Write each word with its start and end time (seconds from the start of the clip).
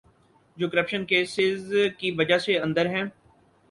جو 0.57 0.69
corruption 0.69 1.05
cases 1.05 1.73
کی 1.97 2.11
وجہ 2.11 2.37
سے 2.37 2.57
اندر 2.59 2.85
ہیں۔ 2.85 3.03